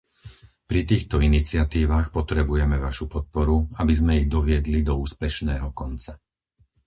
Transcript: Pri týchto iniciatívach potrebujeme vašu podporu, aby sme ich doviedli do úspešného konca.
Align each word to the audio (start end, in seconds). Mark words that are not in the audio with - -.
Pri 0.69 0.81
týchto 0.91 1.17
iniciatívach 1.29 2.07
potrebujeme 2.17 2.77
vašu 2.85 3.05
podporu, 3.13 3.57
aby 3.81 3.93
sme 3.99 4.13
ich 4.21 4.25
doviedli 4.35 4.79
do 4.89 4.93
úspešného 5.05 5.67
konca. 5.81 6.13